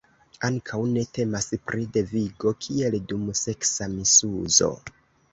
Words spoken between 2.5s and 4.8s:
kiel dum seksa misuzo.